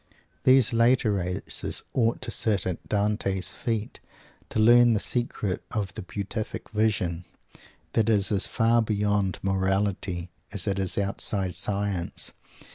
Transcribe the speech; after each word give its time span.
These 0.45 0.73
latter 0.73 1.11
races 1.11 1.83
ought 1.93 2.23
to 2.23 2.31
sit 2.31 2.65
at 2.65 2.89
Dante's 2.89 3.53
feet, 3.53 3.99
to 4.49 4.57
learn 4.59 4.93
the 4.93 4.99
secret 4.99 5.63
of 5.69 5.93
the 5.93 6.01
"Beatific 6.01 6.71
Vision" 6.71 7.23
that 7.93 8.09
is 8.09 8.31
as 8.31 8.47
far 8.47 8.81
beyond 8.81 9.37
morality 9.43 10.31
as 10.51 10.65
it 10.67 10.79
is 10.79 10.97
outside 10.97 11.53
science. 11.53 12.31